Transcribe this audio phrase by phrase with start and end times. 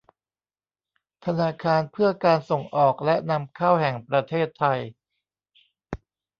[1.25, 4.79] ธนาคารเพื่อการส่งออกและนำเข้าแห่งประเทศไทย